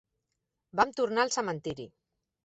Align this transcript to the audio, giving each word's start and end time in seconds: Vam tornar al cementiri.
Vam 0.79 0.93
tornar 0.99 1.25
al 1.25 1.33
cementiri. 1.35 1.85